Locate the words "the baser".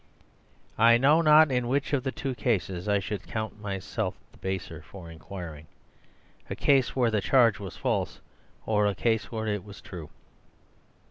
4.31-4.81